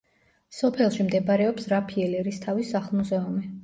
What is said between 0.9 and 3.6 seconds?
მდებარეობს რაფიელ ერისთავის სახლ-მუზეუმი.